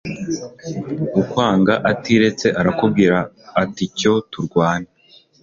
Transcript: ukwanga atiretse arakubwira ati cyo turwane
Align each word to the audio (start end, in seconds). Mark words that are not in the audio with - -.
ukwanga 1.21 1.73
atiretse 1.91 2.47
arakubwira 2.59 3.17
ati 3.61 3.83
cyo 3.99 4.13
turwane 4.31 4.89